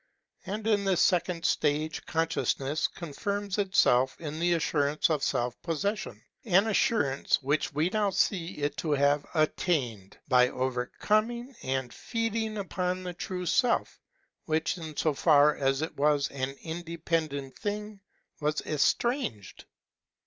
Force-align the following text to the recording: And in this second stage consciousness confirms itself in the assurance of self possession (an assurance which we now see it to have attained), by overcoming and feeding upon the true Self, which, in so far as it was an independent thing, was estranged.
And 0.47 0.65
in 0.65 0.83
this 0.83 0.99
second 0.99 1.45
stage 1.45 2.07
consciousness 2.07 2.87
confirms 2.87 3.59
itself 3.59 4.19
in 4.19 4.39
the 4.39 4.53
assurance 4.53 5.11
of 5.11 5.21
self 5.21 5.61
possession 5.61 6.23
(an 6.43 6.65
assurance 6.65 7.39
which 7.43 7.71
we 7.75 7.91
now 7.91 8.09
see 8.09 8.47
it 8.57 8.77
to 8.77 8.93
have 8.93 9.27
attained), 9.35 10.17
by 10.27 10.49
overcoming 10.49 11.55
and 11.61 11.93
feeding 11.93 12.57
upon 12.57 13.03
the 13.03 13.13
true 13.13 13.45
Self, 13.45 13.99
which, 14.45 14.75
in 14.79 14.97
so 14.97 15.13
far 15.13 15.55
as 15.55 15.83
it 15.83 15.95
was 15.95 16.29
an 16.31 16.49
independent 16.63 17.59
thing, 17.59 17.99
was 18.39 18.61
estranged. 18.61 19.65